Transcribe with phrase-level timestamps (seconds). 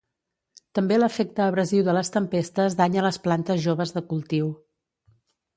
[0.77, 4.53] També l'efecte abrasiu de les tempestes danya les plantes joves de cultiu.